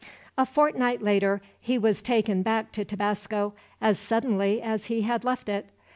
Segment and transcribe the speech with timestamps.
[0.35, 5.47] A fortnight later he was taken back to Tabasco, as suddenly as he had left
[5.47, 5.67] it.